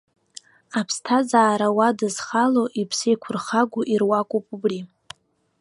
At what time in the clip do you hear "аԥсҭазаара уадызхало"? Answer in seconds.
0.79-2.63